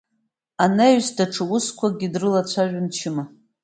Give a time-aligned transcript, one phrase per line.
[0.63, 3.23] Анаҩс даҽа усқәакгьы дрылацәажәон Чыма.